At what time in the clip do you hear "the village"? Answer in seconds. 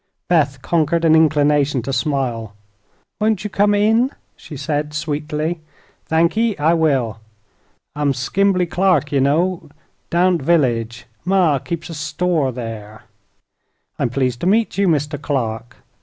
10.39-11.05